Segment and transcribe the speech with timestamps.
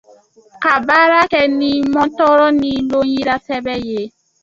[0.63, 4.01] ka baara kɛ ni mɔntɔrɔ ni lonyirasɛbɛ ye;